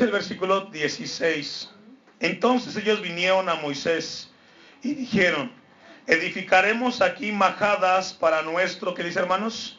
El 0.00 0.12
versículo 0.12 0.62
16. 0.66 1.68
Entonces 2.20 2.74
ellos 2.76 3.02
vinieron 3.02 3.48
a 3.50 3.56
Moisés 3.56 4.30
y 4.82 4.94
dijeron, 4.94 5.52
edificaremos 6.06 7.02
aquí 7.02 7.32
majadas 7.32 8.14
para 8.14 8.40
nuestro, 8.40 8.94
¿qué 8.94 9.02
dice 9.04 9.18
hermanos? 9.18 9.78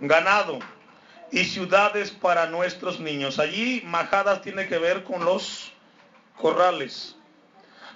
Ganado 0.00 0.60
y 1.30 1.44
ciudades 1.44 2.10
para 2.10 2.46
nuestros 2.46 3.00
niños. 3.00 3.38
Allí 3.38 3.82
majadas 3.84 4.40
tiene 4.40 4.66
que 4.66 4.78
ver 4.78 5.04
con 5.04 5.24
los 5.24 5.72
corrales. 6.38 7.16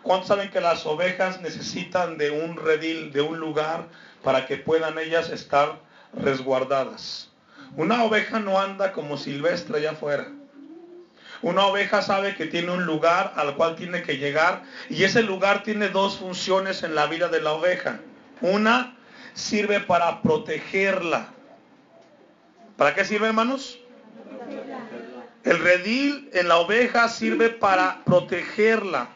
¿Cuántos 0.03 0.29
saben 0.29 0.51
que 0.51 0.61
las 0.61 0.85
ovejas 0.85 1.41
necesitan 1.41 2.19
de 2.19 2.31
un 2.31 2.57
redil, 2.57 3.11
de 3.11 3.23
un 3.23 3.39
lugar 3.39 3.89
para 4.23 4.47
que 4.47 4.59
puedan 4.59 4.99
ellas 4.99 5.31
estar 5.31 5.81
resguardadas? 6.13 7.31
Una 7.75 8.05
oveja 8.05 8.39
no 8.39 8.61
anda 8.61 8.93
como 8.93 9.17
silvestre 9.17 9.79
allá 9.79 9.93
afuera. 9.93 10.31
Una 11.45 11.67
oveja 11.67 12.01
sabe 12.01 12.35
que 12.35 12.47
tiene 12.47 12.71
un 12.71 12.87
lugar 12.87 13.35
al 13.37 13.55
cual 13.55 13.77
tiene 13.77 14.01
que 14.01 14.17
llegar 14.17 14.63
y 14.89 15.05
ese 15.05 15.23
lugar 15.23 15.63
tiene 15.63 15.91
dos 15.91 16.17
funciones 16.17 16.83
en 16.83 16.95
la 16.95 17.05
vida 17.05 17.29
de 17.29 17.43
la 17.43 17.53
oveja. 17.53 18.01
Una 18.41 18.97
sirve 19.35 19.81
para 19.81 20.23
protegerla. 20.23 21.29
¿Para 22.79 22.95
qué 22.95 23.05
sirve, 23.05 23.27
hermanos? 23.27 23.79
El 25.43 25.59
redil 25.59 26.31
en 26.33 26.49
la 26.49 26.57
oveja 26.57 27.11
sirve 27.11 27.51
para 27.51 28.03
protegerla 28.07 29.11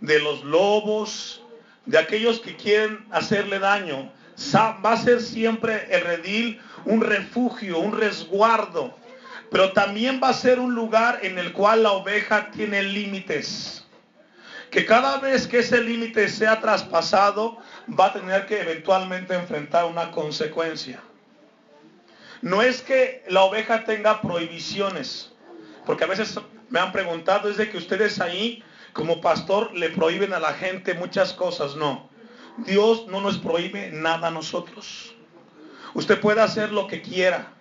de 0.00 0.18
los 0.18 0.44
lobos, 0.44 1.42
de 1.86 1.96
aquellos 1.96 2.38
que 2.40 2.54
quieren 2.56 3.06
hacerle 3.10 3.60
daño. 3.60 4.12
Va 4.54 4.92
a 4.92 4.96
ser 4.98 5.22
siempre 5.22 5.86
el 5.88 6.02
redil 6.02 6.60
un 6.84 7.00
refugio, 7.00 7.78
un 7.78 7.98
resguardo 7.98 8.94
pero 9.50 9.72
también 9.72 10.20
va 10.22 10.30
a 10.30 10.34
ser 10.34 10.58
un 10.58 10.74
lugar 10.74 11.20
en 11.22 11.38
el 11.38 11.52
cual 11.52 11.82
la 11.82 11.92
oveja 11.92 12.50
tiene 12.50 12.82
límites. 12.82 13.84
Que 14.70 14.84
cada 14.84 15.18
vez 15.18 15.46
que 15.46 15.60
ese 15.60 15.82
límite 15.82 16.28
sea 16.28 16.60
traspasado, 16.60 17.58
va 17.88 18.06
a 18.06 18.12
tener 18.12 18.46
que 18.46 18.60
eventualmente 18.60 19.34
enfrentar 19.34 19.84
una 19.84 20.10
consecuencia. 20.10 21.00
No 22.42 22.62
es 22.62 22.82
que 22.82 23.24
la 23.28 23.42
oveja 23.42 23.84
tenga 23.84 24.20
prohibiciones, 24.20 25.32
porque 25.86 26.04
a 26.04 26.08
veces 26.08 26.38
me 26.68 26.80
han 26.80 26.92
preguntado, 26.92 27.48
es 27.48 27.56
de 27.56 27.70
que 27.70 27.78
ustedes 27.78 28.20
ahí, 28.20 28.62
como 28.92 29.20
pastor, 29.20 29.72
le 29.74 29.90
prohíben 29.90 30.34
a 30.34 30.40
la 30.40 30.52
gente 30.52 30.94
muchas 30.94 31.32
cosas. 31.32 31.76
No, 31.76 32.10
Dios 32.58 33.06
no 33.06 33.20
nos 33.20 33.38
prohíbe 33.38 33.90
nada 33.92 34.28
a 34.28 34.30
nosotros. 34.30 35.14
Usted 35.94 36.20
puede 36.20 36.42
hacer 36.42 36.72
lo 36.72 36.86
que 36.86 37.00
quiera, 37.00 37.55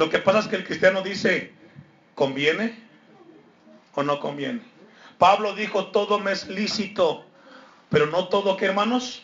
lo 0.00 0.08
que 0.08 0.18
pasa 0.18 0.38
es 0.38 0.48
que 0.48 0.56
el 0.56 0.64
cristiano 0.64 1.02
dice, 1.02 1.52
¿conviene 2.14 2.74
o 3.94 4.02
no 4.02 4.18
conviene? 4.18 4.62
Pablo 5.18 5.54
dijo, 5.54 5.88
todo 5.88 6.18
me 6.18 6.32
es 6.32 6.48
lícito, 6.48 7.26
pero 7.90 8.06
no 8.06 8.28
todo, 8.28 8.56
¿qué 8.56 8.64
hermanos? 8.64 9.22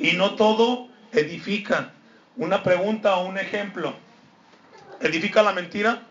Y 0.00 0.14
no 0.14 0.34
todo 0.34 0.88
edifica. 1.12 1.92
Una 2.36 2.64
pregunta 2.64 3.14
o 3.18 3.28
un 3.28 3.38
ejemplo. 3.38 3.94
¿Edifica 5.00 5.40
la 5.40 5.52
mentira? 5.52 6.02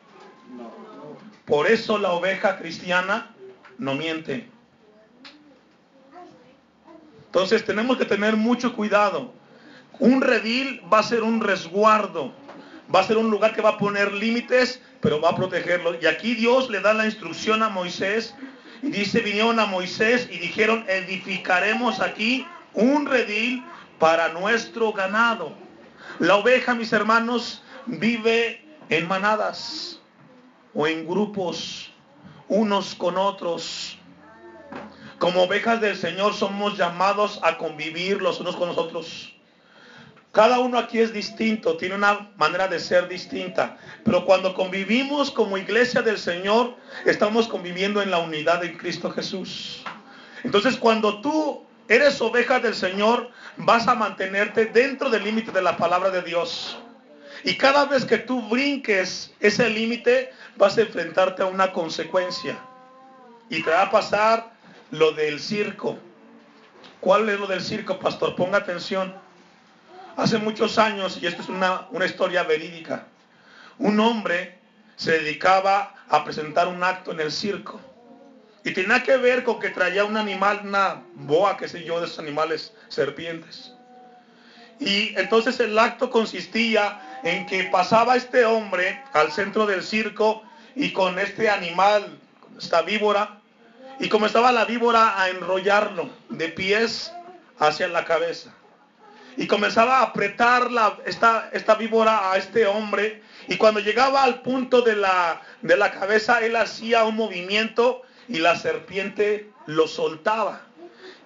Por 1.43 1.67
eso 1.67 1.97
la 1.97 2.13
oveja 2.13 2.57
cristiana 2.57 3.35
no 3.77 3.93
miente. 3.93 4.47
Entonces 7.25 7.65
tenemos 7.65 7.97
que 7.97 8.05
tener 8.05 8.37
mucho 8.37 8.73
cuidado. 8.73 9.33
Un 9.99 10.21
redil 10.21 10.81
va 10.89 10.99
a 10.99 11.03
ser 11.03 11.23
un 11.23 11.41
resguardo 11.41 12.44
va 12.93 12.99
a 12.99 13.03
ser 13.03 13.17
un 13.17 13.29
lugar 13.29 13.53
que 13.53 13.61
va 13.61 13.69
a 13.69 13.77
poner 13.77 14.11
límites, 14.13 14.81
pero 15.01 15.19
va 15.21 15.29
a 15.29 15.35
protegerlo. 15.35 15.99
Y 15.99 16.05
aquí 16.05 16.35
Dios 16.35 16.69
le 16.69 16.81
da 16.81 16.93
la 16.93 17.05
instrucción 17.05 17.63
a 17.63 17.69
Moisés 17.69 18.35
y 18.81 18.89
dice, 18.89 19.21
vinieron 19.21 19.59
a 19.59 19.65
Moisés 19.65 20.27
y 20.31 20.37
dijeron, 20.37 20.85
edificaremos 20.87 21.99
aquí 21.99 22.45
un 22.73 23.05
redil 23.05 23.63
para 23.99 24.29
nuestro 24.29 24.93
ganado. 24.93 25.53
La 26.19 26.35
oveja, 26.35 26.75
mis 26.75 26.93
hermanos, 26.93 27.63
vive 27.85 28.63
en 28.89 29.07
manadas 29.07 29.99
o 30.73 30.87
en 30.87 31.07
grupos, 31.07 31.91
unos 32.47 32.95
con 32.95 33.17
otros. 33.17 33.97
Como 35.17 35.43
ovejas 35.43 35.81
del 35.81 35.95
Señor 35.95 36.33
somos 36.33 36.77
llamados 36.77 37.39
a 37.41 37.57
convivir 37.57 38.21
los 38.21 38.39
unos 38.39 38.55
con 38.55 38.67
los 38.69 38.77
otros. 38.77 39.34
Cada 40.35 40.59
uno 40.59 40.77
aquí 40.77 40.99
es 40.99 41.13
distinto, 41.13 41.77
tiene 41.77 41.95
una 41.95 42.29
manera 42.35 42.67
de 42.67 42.77
ser 42.77 43.07
distinta. 43.07 43.77
Pero 44.03 44.25
cuando 44.25 44.53
convivimos 44.53 45.31
como 45.31 45.57
iglesia 45.57 46.01
del 46.01 46.17
Señor, 46.17 46.75
estamos 47.05 47.47
conviviendo 47.47 48.01
en 48.01 48.11
la 48.11 48.17
unidad 48.17 48.59
de 48.59 48.75
Cristo 48.75 49.09
Jesús. 49.11 49.81
Entonces 50.43 50.75
cuando 50.75 51.21
tú 51.21 51.63
eres 51.87 52.19
oveja 52.19 52.59
del 52.59 52.75
Señor, 52.75 53.29
vas 53.55 53.87
a 53.87 53.95
mantenerte 53.95 54.65
dentro 54.65 55.09
del 55.09 55.23
límite 55.23 55.53
de 55.53 55.61
la 55.61 55.77
palabra 55.77 56.09
de 56.09 56.21
Dios. 56.21 56.77
Y 57.45 57.55
cada 57.55 57.85
vez 57.85 58.03
que 58.03 58.17
tú 58.17 58.41
brinques 58.49 59.33
ese 59.39 59.69
límite, 59.69 60.33
vas 60.57 60.77
a 60.77 60.81
enfrentarte 60.81 61.43
a 61.43 61.45
una 61.45 61.71
consecuencia. 61.71 62.59
Y 63.49 63.63
te 63.63 63.69
va 63.69 63.83
a 63.83 63.89
pasar 63.89 64.51
lo 64.91 65.13
del 65.13 65.39
circo. 65.39 65.97
¿Cuál 66.99 67.29
es 67.29 67.39
lo 67.39 67.47
del 67.47 67.61
circo, 67.61 67.99
pastor? 67.99 68.35
Ponga 68.35 68.57
atención. 68.57 69.23
Hace 70.17 70.37
muchos 70.37 70.79
años, 70.79 71.19
y 71.21 71.27
esto 71.27 71.41
es 71.41 71.49
una, 71.49 71.89
historia 72.05 72.43
verídica, 72.43 73.05
un 73.77 73.99
hombre 73.99 74.57
se 74.95 75.11
dedicaba 75.11 75.93
a 76.07 76.23
presentar 76.23 76.69
un 76.69 76.81
acto 76.85 77.11
en 77.11 77.19
el 77.19 77.33
circo. 77.33 77.81
Y 78.63 78.71
tenía 78.71 79.03
que 79.03 79.17
ver 79.17 79.43
con 79.43 79.59
que 79.59 79.71
traía 79.71 80.05
un 80.05 80.15
animal, 80.15 80.61
una 80.63 81.03
boa, 81.15 81.57
qué 81.57 81.67
sé 81.67 81.83
yo, 81.83 81.99
de 81.99 82.05
esos 82.05 82.19
animales 82.19 82.73
serpientes. 82.87 83.73
Y 84.79 85.13
entonces 85.19 85.59
el 85.59 85.77
acto 85.77 86.09
consistía 86.09 87.19
en 87.23 87.45
que 87.45 87.65
pasaba 87.65 88.15
este 88.15 88.45
hombre 88.45 89.03
al 89.11 89.33
centro 89.33 89.65
del 89.65 89.83
circo 89.83 90.43
y 90.75 90.93
con 90.93 91.19
este 91.19 91.49
animal, 91.49 92.17
esta 92.57 92.81
víbora, 92.83 93.41
y 93.99 94.07
comenzaba 94.07 94.53
la 94.53 94.63
víbora 94.63 95.21
a 95.21 95.29
enrollarlo 95.29 96.09
de 96.29 96.47
pies 96.49 97.11
hacia 97.59 97.89
la 97.89 98.05
cabeza 98.05 98.54
y 99.37 99.47
comenzaba 99.47 99.99
a 99.99 100.03
apretar 100.03 100.71
la, 100.71 100.97
esta, 101.05 101.49
esta 101.51 101.75
víbora 101.75 102.31
a 102.31 102.37
este 102.37 102.65
hombre. 102.65 103.21
Y 103.47 103.57
cuando 103.57 103.79
llegaba 103.79 104.23
al 104.23 104.41
punto 104.41 104.81
de 104.81 104.95
la, 104.95 105.41
de 105.61 105.75
la 105.77 105.91
cabeza, 105.91 106.43
él 106.43 106.55
hacía 106.55 107.03
un 107.03 107.15
movimiento 107.15 108.03
y 108.27 108.39
la 108.39 108.55
serpiente 108.55 109.49
lo 109.65 109.87
soltaba. 109.87 110.61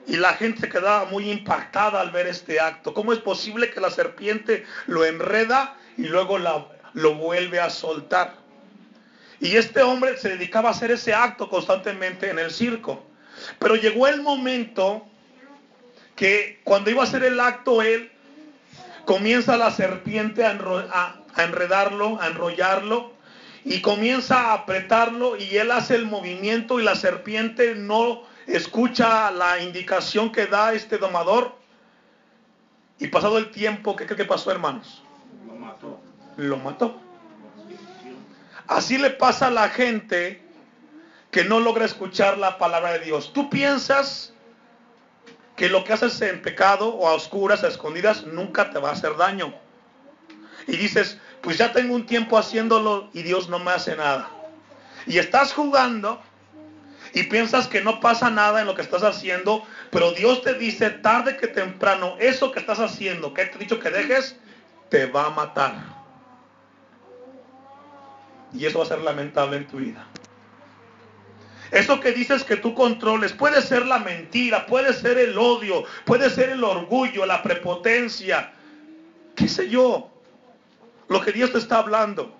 Y 0.07 0.17
la 0.17 0.33
gente 0.33 0.69
quedaba 0.69 1.05
muy 1.05 1.29
impactada 1.29 2.01
al 2.01 2.11
ver 2.11 2.27
este 2.27 2.59
acto. 2.59 2.93
¿Cómo 2.93 3.13
es 3.13 3.19
posible 3.19 3.69
que 3.69 3.79
la 3.79 3.91
serpiente 3.91 4.65
lo 4.87 5.05
enreda 5.05 5.77
y 5.97 6.03
luego 6.03 6.39
la, 6.39 6.65
lo 6.93 7.13
vuelve 7.13 7.59
a 7.59 7.69
soltar? 7.69 8.33
Y 9.39 9.55
este 9.55 9.83
hombre 9.83 10.17
se 10.17 10.29
dedicaba 10.29 10.69
a 10.69 10.71
hacer 10.71 10.91
ese 10.91 11.13
acto 11.13 11.47
constantemente 11.47 12.29
en 12.29 12.39
el 12.39 12.49
circo. 12.51 13.05
Pero 13.59 13.75
llegó 13.75 14.07
el 14.07 14.21
momento 14.21 15.08
que 16.19 16.59
cuando 16.65 16.89
iba 16.89 17.01
a 17.01 17.05
hacer 17.05 17.23
el 17.23 17.39
acto 17.39 17.81
él, 17.81 18.11
comienza 19.05 19.55
la 19.55 19.71
serpiente 19.71 20.43
a, 20.43 21.15
enredarlo, 21.37 22.21
a 22.21 22.27
enrollarlo, 22.27 23.13
y 23.63 23.79
comienza 23.79 24.47
a 24.47 24.53
apretarlo 24.53 25.37
y 25.37 25.55
él 25.55 25.71
hace 25.71 25.95
el 25.95 26.05
movimiento 26.05 26.81
y 26.81 26.83
la 26.83 26.95
serpiente 26.95 27.73
no 27.73 28.23
escucha 28.47 29.31
la 29.31 29.61
indicación 29.63 30.29
que 30.29 30.45
da 30.45 30.73
este 30.73 30.97
domador. 30.97 31.55
Y 32.99 33.07
pasado 33.07 33.37
el 33.37 33.49
tiempo, 33.51 33.95
¿qué 33.95 34.05
cree 34.05 34.17
que 34.17 34.25
pasó, 34.25 34.51
hermanos? 34.51 35.01
Lo 35.47 35.55
mató. 35.55 36.01
Lo 36.35 36.57
mató. 36.57 36.99
Así 38.67 38.97
le 38.97 39.11
pasa 39.11 39.47
a 39.47 39.51
la 39.51 39.69
gente 39.69 40.41
que 41.31 41.45
no 41.45 41.61
logra 41.61 41.85
escuchar 41.85 42.37
la 42.37 42.57
palabra 42.57 42.91
de 42.91 42.99
Dios. 42.99 43.31
Tú 43.31 43.49
piensas 43.49 44.33
que 45.59 45.67
lo 45.67 45.83
que 45.83 45.91
haces 45.91 46.21
en 46.21 46.41
pecado 46.41 46.87
o 46.87 47.09
a 47.09 47.13
oscuras, 47.13 47.65
a 47.65 47.67
escondidas, 47.67 48.23
nunca 48.23 48.69
te 48.69 48.79
va 48.79 48.91
a 48.91 48.93
hacer 48.93 49.17
daño. 49.17 49.53
Y 50.67 50.77
dices, 50.77 51.19
pues 51.41 51.57
ya 51.57 51.73
tengo 51.73 51.95
un 51.95 52.05
tiempo 52.05 52.37
haciéndolo 52.37 53.09
y 53.11 53.23
Dios 53.23 53.49
no 53.49 53.59
me 53.59 53.71
hace 53.71 53.97
nada. 53.97 54.29
Y 55.05 55.17
estás 55.17 55.51
jugando 55.51 56.21
y 57.13 57.23
piensas 57.23 57.67
que 57.67 57.81
no 57.81 57.99
pasa 57.99 58.29
nada 58.29 58.61
en 58.61 58.67
lo 58.67 58.73
que 58.73 58.83
estás 58.83 59.03
haciendo, 59.03 59.65
pero 59.91 60.13
Dios 60.13 60.43
te 60.43 60.53
dice 60.53 60.91
tarde 60.91 61.35
que 61.35 61.47
temprano, 61.47 62.15
eso 62.19 62.53
que 62.53 62.61
estás 62.61 62.79
haciendo, 62.79 63.33
que 63.33 63.43
te 63.43 63.57
he 63.57 63.59
dicho 63.59 63.81
que 63.81 63.89
dejes, 63.89 64.37
te 64.87 65.07
va 65.07 65.25
a 65.25 65.29
matar. 65.31 65.73
Y 68.53 68.65
eso 68.65 68.79
va 68.79 68.85
a 68.85 68.87
ser 68.87 69.01
lamentable 69.01 69.57
en 69.57 69.67
tu 69.67 69.75
vida. 69.75 70.07
Eso 71.71 71.99
que 71.99 72.11
dices 72.11 72.43
que 72.43 72.57
tú 72.57 72.73
controles 72.73 73.33
puede 73.33 73.61
ser 73.61 73.85
la 73.85 73.99
mentira, 73.99 74.65
puede 74.65 74.93
ser 74.93 75.17
el 75.17 75.37
odio, 75.37 75.83
puede 76.05 76.29
ser 76.29 76.49
el 76.49 76.63
orgullo, 76.63 77.25
la 77.25 77.43
prepotencia, 77.43 78.53
qué 79.35 79.47
sé 79.47 79.69
yo, 79.69 80.09
lo 81.07 81.21
que 81.21 81.31
Dios 81.31 81.51
te 81.51 81.59
está 81.59 81.77
hablando. 81.77 82.35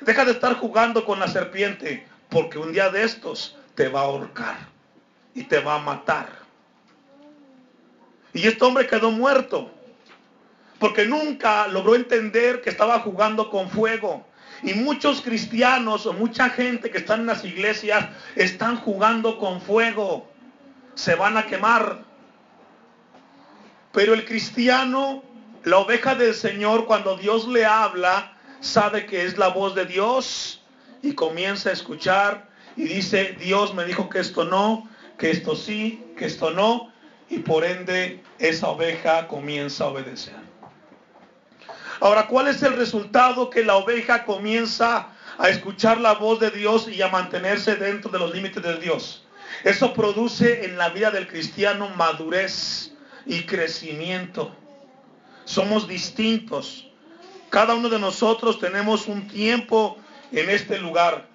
Deja 0.00 0.24
de 0.24 0.32
estar 0.32 0.54
jugando 0.54 1.04
con 1.04 1.20
la 1.20 1.28
serpiente, 1.28 2.06
porque 2.28 2.58
un 2.58 2.72
día 2.72 2.90
de 2.90 3.04
estos 3.04 3.56
te 3.74 3.88
va 3.88 4.00
a 4.00 4.04
ahorcar 4.04 4.56
y 5.34 5.44
te 5.44 5.60
va 5.60 5.76
a 5.76 5.78
matar. 5.78 6.28
Y 8.32 8.46
este 8.46 8.64
hombre 8.64 8.86
quedó 8.86 9.10
muerto, 9.10 9.70
porque 10.78 11.06
nunca 11.06 11.68
logró 11.68 11.94
entender 11.94 12.60
que 12.62 12.70
estaba 12.70 12.98
jugando 13.00 13.48
con 13.48 13.70
fuego. 13.70 14.26
Y 14.62 14.74
muchos 14.74 15.20
cristianos 15.22 16.06
o 16.06 16.12
mucha 16.12 16.50
gente 16.50 16.90
que 16.90 16.98
están 16.98 17.20
en 17.20 17.26
las 17.26 17.44
iglesias 17.44 18.06
están 18.34 18.76
jugando 18.76 19.38
con 19.38 19.60
fuego. 19.60 20.28
Se 20.94 21.14
van 21.14 21.36
a 21.36 21.46
quemar. 21.46 22.04
Pero 23.92 24.14
el 24.14 24.24
cristiano, 24.24 25.22
la 25.64 25.78
oveja 25.78 26.14
del 26.14 26.34
Señor, 26.34 26.86
cuando 26.86 27.16
Dios 27.16 27.46
le 27.48 27.64
habla, 27.64 28.36
sabe 28.60 29.06
que 29.06 29.24
es 29.24 29.38
la 29.38 29.48
voz 29.48 29.74
de 29.74 29.86
Dios 29.86 30.62
y 31.02 31.14
comienza 31.14 31.70
a 31.70 31.72
escuchar 31.72 32.48
y 32.76 32.84
dice, 32.84 33.36
Dios 33.40 33.74
me 33.74 33.84
dijo 33.84 34.08
que 34.08 34.20
esto 34.20 34.44
no, 34.44 34.88
que 35.18 35.30
esto 35.30 35.56
sí, 35.56 36.04
que 36.16 36.26
esto 36.26 36.50
no, 36.50 36.92
y 37.30 37.38
por 37.38 37.64
ende 37.64 38.22
esa 38.38 38.68
oveja 38.68 39.26
comienza 39.28 39.84
a 39.84 39.88
obedecer. 39.88 40.34
Ahora, 42.00 42.26
¿cuál 42.26 42.48
es 42.48 42.62
el 42.62 42.74
resultado? 42.74 43.50
Que 43.50 43.64
la 43.64 43.76
oveja 43.76 44.24
comienza 44.24 45.08
a 45.38 45.48
escuchar 45.48 45.98
la 45.98 46.14
voz 46.14 46.40
de 46.40 46.50
Dios 46.50 46.88
y 46.88 47.02
a 47.02 47.08
mantenerse 47.08 47.76
dentro 47.76 48.10
de 48.10 48.18
los 48.18 48.34
límites 48.34 48.62
de 48.62 48.76
Dios. 48.78 49.24
Eso 49.64 49.92
produce 49.92 50.64
en 50.64 50.76
la 50.76 50.90
vida 50.90 51.10
del 51.10 51.26
cristiano 51.26 51.88
madurez 51.90 52.92
y 53.24 53.42
crecimiento. 53.42 54.54
Somos 55.44 55.88
distintos. 55.88 56.88
Cada 57.50 57.74
uno 57.74 57.88
de 57.88 57.98
nosotros 57.98 58.58
tenemos 58.58 59.06
un 59.06 59.28
tiempo 59.28 59.98
en 60.32 60.50
este 60.50 60.78
lugar. 60.78 61.26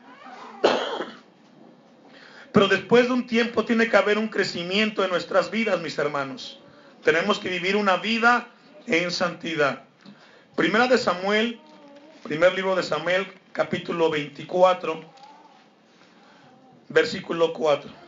Pero 2.52 2.68
después 2.68 3.08
de 3.08 3.14
un 3.14 3.28
tiempo 3.28 3.64
tiene 3.64 3.90
que 3.90 3.98
haber 3.98 4.18
un 4.18 4.28
crecimiento 4.28 5.04
en 5.04 5.10
nuestras 5.10 5.50
vidas, 5.50 5.80
mis 5.80 5.98
hermanos. 5.98 6.60
Tenemos 7.04 7.40
que 7.40 7.50
vivir 7.50 7.76
una 7.76 7.98
vida 7.98 8.50
en 8.88 9.10
santidad. 9.10 9.84
Primera 10.56 10.88
de 10.88 10.98
Samuel, 10.98 11.60
primer 12.24 12.54
libro 12.54 12.76
de 12.76 12.84
Samuel, 12.84 13.26
capítulo 13.54 14.10
24, 14.10 15.02
versículo 16.90 17.54
4. 17.54 18.01